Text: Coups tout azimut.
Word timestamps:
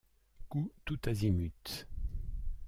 Coups 0.49 0.71
tout 0.83 0.97
azimut. 1.07 1.85